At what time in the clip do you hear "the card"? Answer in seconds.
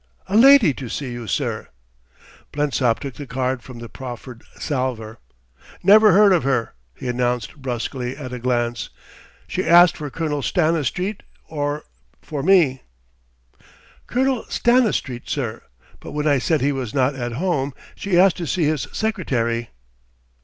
3.13-3.61